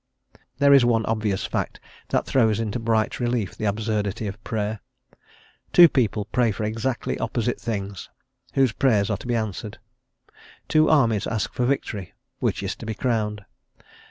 [0.57, 4.79] There is one obvious fact that throws into bright relief the absurdity of Prayer.
[5.73, 8.09] Two people pray for exactly opposite things;
[8.55, 9.77] whose Prayers are to be answered?
[10.67, 13.45] Two armies ask for victory; which is to be crowned?